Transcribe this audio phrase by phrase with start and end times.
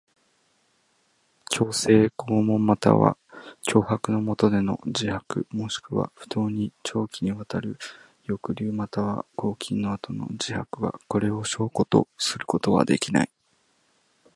[1.51, 3.17] 強制、拷問または
[3.63, 7.77] 脅迫のもとでの自白もしくは不当に長期にわたる
[8.27, 13.29] 抑留または拘禁の後の自白は、これを証拠とすることはできない。